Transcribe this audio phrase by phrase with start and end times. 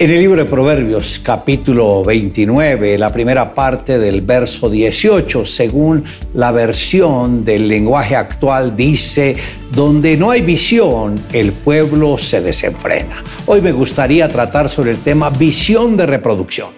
[0.00, 6.52] En el libro de Proverbios, capítulo 29, la primera parte del verso 18, según la
[6.52, 9.34] versión del lenguaje actual, dice,
[9.72, 13.24] donde no hay visión, el pueblo se desenfrena.
[13.46, 16.77] Hoy me gustaría tratar sobre el tema visión de reproducción.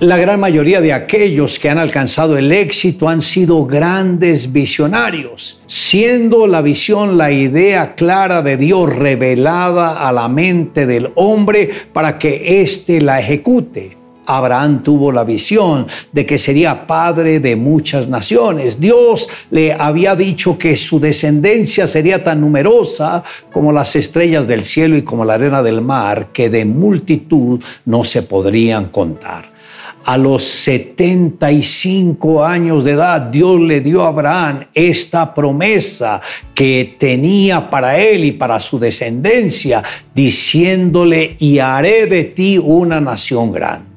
[0.00, 6.46] La gran mayoría de aquellos que han alcanzado el éxito han sido grandes visionarios, siendo
[6.46, 12.62] la visión la idea clara de Dios revelada a la mente del hombre para que
[12.62, 13.98] éste la ejecute.
[14.24, 18.80] Abraham tuvo la visión de que sería padre de muchas naciones.
[18.80, 23.22] Dios le había dicho que su descendencia sería tan numerosa
[23.52, 28.02] como las estrellas del cielo y como la arena del mar, que de multitud no
[28.02, 29.59] se podrían contar
[30.04, 36.20] a los 75 años de edad, Dios le dio a Abraham esta promesa
[36.54, 39.82] que tenía para él y para su descendencia,
[40.14, 43.90] diciéndole, y haré de ti una nación grande.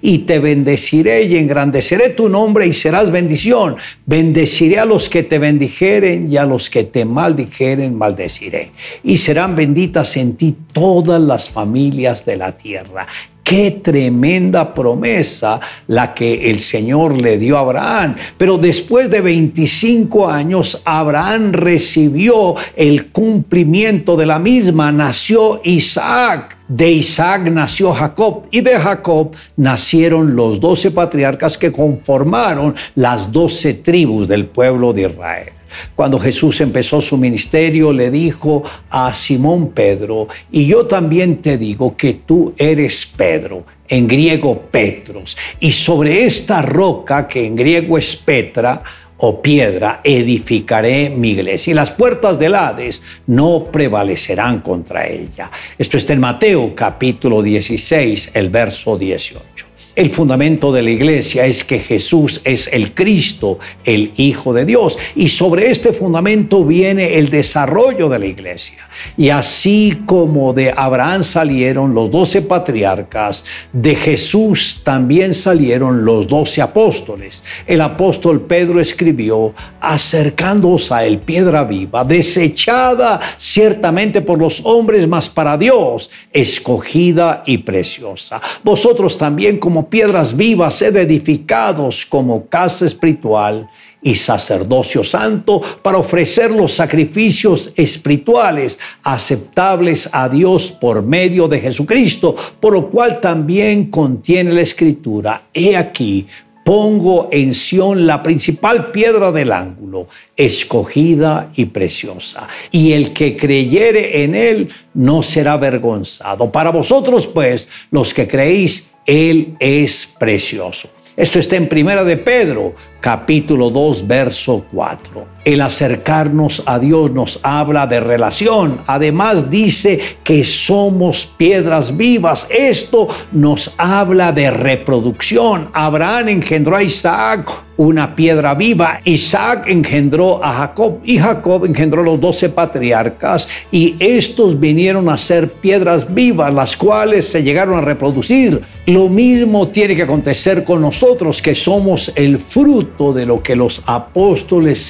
[0.00, 3.76] Y te bendeciré y engrandeceré tu nombre y serás bendición.
[4.06, 8.70] Bendeciré a los que te bendijeren y a los que te maldijeren, maldeciré.
[9.04, 13.06] Y serán benditas en ti todas las familias de la tierra.
[13.42, 18.14] Qué tremenda promesa la que el Señor le dio a Abraham.
[18.36, 24.92] Pero después de 25 años, Abraham recibió el cumplimiento de la misma.
[24.92, 26.58] Nació Isaac.
[26.68, 33.74] De Isaac nació Jacob y de Jacob nacieron los doce patriarcas que conformaron las doce
[33.74, 35.59] tribus del pueblo de Israel.
[35.94, 41.96] Cuando Jesús empezó su ministerio, le dijo a Simón Pedro, y yo también te digo
[41.96, 48.14] que tú eres Pedro, en griego Petros, y sobre esta roca, que en griego es
[48.16, 48.82] Petra,
[49.22, 55.50] o piedra, edificaré mi iglesia y las puertas del Hades no prevalecerán contra ella.
[55.76, 59.69] Esto está en Mateo capítulo 16, el verso 18.
[59.96, 64.96] El fundamento de la iglesia es que Jesús es el Cristo, el Hijo de Dios.
[65.16, 68.88] Y sobre este fundamento viene el desarrollo de la iglesia.
[69.16, 76.62] Y así como de Abraham salieron los doce patriarcas, de Jesús también salieron los doce
[76.62, 77.42] apóstoles.
[77.66, 85.28] El apóstol Pedro escribió, acercándose a él piedra viva, desechada ciertamente por los hombres, mas
[85.28, 88.40] para Dios, escogida y preciosa.
[88.62, 93.68] Vosotros también como piedras vivas, sed edificados como casa espiritual
[94.02, 102.34] y sacerdocio santo para ofrecer los sacrificios espirituales aceptables a Dios por medio de Jesucristo,
[102.58, 106.26] por lo cual también contiene la escritura, he aquí,
[106.64, 112.46] pongo en Sión la principal piedra del ángulo, escogida y preciosa.
[112.70, 116.50] Y el que creyere en él no será avergonzado.
[116.52, 120.88] Para vosotros, pues, los que creéis, él es precioso.
[121.16, 125.26] Esto está en Primera de Pedro, capítulo 2, verso 4.
[125.42, 128.80] El acercarnos a Dios nos habla de relación.
[128.86, 132.46] Además dice que somos piedras vivas.
[132.50, 135.70] Esto nos habla de reproducción.
[135.72, 139.00] Abraham engendró a Isaac, una piedra viva.
[139.04, 145.16] Isaac engendró a Jacob y Jacob engendró a los doce patriarcas y estos vinieron a
[145.16, 148.60] ser piedras vivas, las cuales se llegaron a reproducir.
[148.84, 153.82] Lo mismo tiene que acontecer con nosotros, que somos el fruto de lo que los
[153.86, 154.82] apóstoles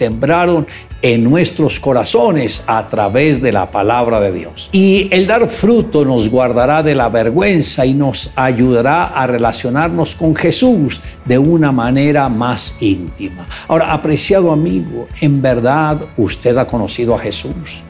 [1.02, 4.68] en nuestros corazones a través de la palabra de Dios.
[4.72, 10.34] Y el dar fruto nos guardará de la vergüenza y nos ayudará a relacionarnos con
[10.34, 13.46] Jesús de una manera más íntima.
[13.68, 17.82] Ahora, apreciado amigo, en verdad usted ha conocido a Jesús.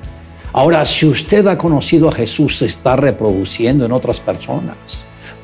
[0.53, 4.77] Ahora, si usted ha conocido a Jesús, se está reproduciendo en otras personas.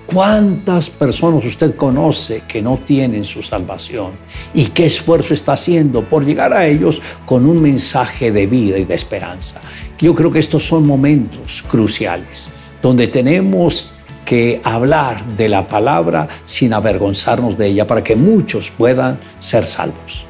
[0.06, 4.12] ¿Cuántas personas usted conoce que no tienen su salvación?
[4.54, 8.84] ¿Y qué esfuerzo está haciendo por llegar a ellos con un mensaje de vida y
[8.84, 9.60] de esperanza?
[9.98, 12.48] Yo creo que estos son momentos cruciales
[12.80, 13.90] donde tenemos
[14.24, 20.24] que hablar de la palabra sin avergonzarnos de ella para que muchos puedan ser salvos.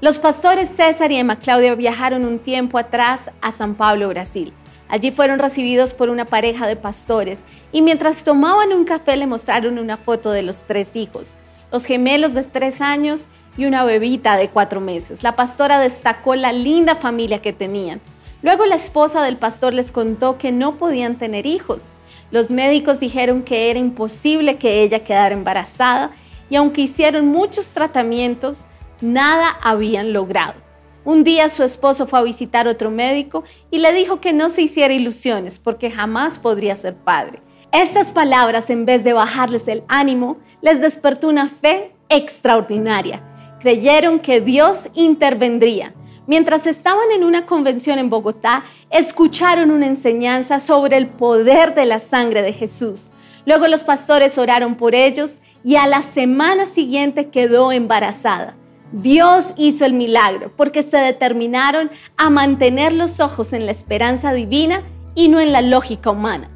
[0.00, 4.52] Los pastores César y Emma Claudia viajaron un tiempo atrás a San Pablo, Brasil.
[4.88, 7.40] Allí fueron recibidos por una pareja de pastores
[7.72, 11.36] y mientras tomaban un café le mostraron una foto de los tres hijos,
[11.70, 15.22] los gemelos de tres años y una bebita de cuatro meses.
[15.22, 18.00] La pastora destacó la linda familia que tenían.
[18.42, 21.94] Luego la esposa del pastor les contó que no podían tener hijos.
[22.30, 26.10] Los médicos dijeron que era imposible que ella quedara embarazada
[26.50, 28.66] y aunque hicieron muchos tratamientos,
[29.00, 30.54] nada habían logrado.
[31.04, 34.62] Un día su esposo fue a visitar otro médico y le dijo que no se
[34.62, 37.40] hiciera ilusiones porque jamás podría ser padre.
[37.72, 43.20] Estas palabras, en vez de bajarles el ánimo, les despertó una fe extraordinaria.
[43.58, 45.92] Creyeron que Dios intervendría.
[46.28, 51.98] Mientras estaban en una convención en Bogotá, escucharon una enseñanza sobre el poder de la
[51.98, 53.10] sangre de Jesús.
[53.44, 58.54] Luego los pastores oraron por ellos y a la semana siguiente quedó embarazada.
[58.92, 64.82] Dios hizo el milagro porque se determinaron a mantener los ojos en la esperanza divina
[65.14, 66.50] y no en la lógica humana.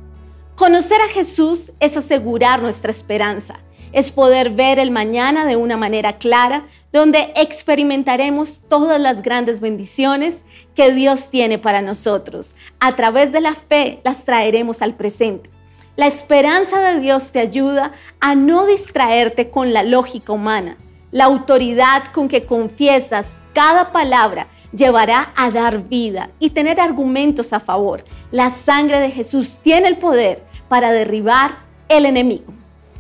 [0.55, 3.61] Conocer a Jesús es asegurar nuestra esperanza,
[3.93, 10.45] es poder ver el mañana de una manera clara, donde experimentaremos todas las grandes bendiciones
[10.75, 12.55] que Dios tiene para nosotros.
[12.81, 15.49] A través de la fe las traeremos al presente.
[15.97, 20.77] La esperanza de Dios te ayuda a no distraerte con la lógica humana
[21.17, 27.61] la autoridad con que confiesas cada palabra llevará a dar vida y tener argumentos a
[27.61, 28.05] favor.
[28.31, 31.53] La sangre de Jesús tiene el poder para derribar
[31.89, 32.53] el enemigo.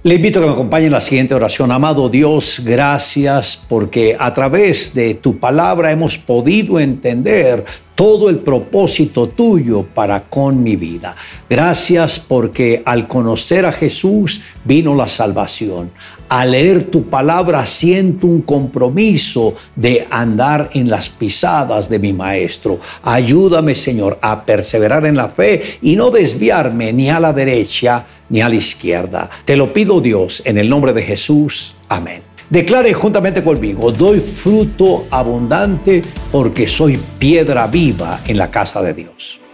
[0.02, 1.70] Le invito a que me acompañe en la siguiente oración.
[1.70, 7.64] Amado Dios, gracias porque a través de tu palabra hemos podido entender
[7.96, 11.16] todo el propósito tuyo para con mi vida.
[11.50, 15.90] Gracias porque al conocer a Jesús vino la salvación.
[16.28, 22.81] Al leer tu palabra siento un compromiso de andar en las pisadas de mi Maestro.
[23.05, 28.40] Ayúdame, Señor, a perseverar en la fe y no desviarme ni a la derecha ni
[28.40, 29.31] a la izquierda.
[29.44, 31.75] Te lo pido Dios en el nombre de Jesús.
[31.88, 32.23] Amén.
[32.50, 36.02] Declare juntamente conmigo, doy fruto abundante
[36.32, 39.45] porque soy piedra viva en la casa de Dios.